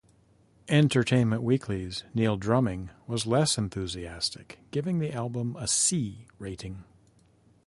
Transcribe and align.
"Entertainment 0.67 1.43
Weekly"'s 1.43 2.05
Neil 2.15 2.35
Drumming 2.35 2.89
was 3.05 3.27
less 3.27 3.55
enthusiastic, 3.59 4.57
giving 4.71 4.97
the 4.97 5.13
album 5.13 5.55
a 5.59 5.67
'C' 5.67 6.25
rating. 6.39 6.85